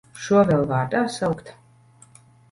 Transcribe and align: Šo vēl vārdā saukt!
Šo 0.27 0.39
vēl 0.51 0.63
vārdā 0.71 1.01
saukt! 1.17 1.51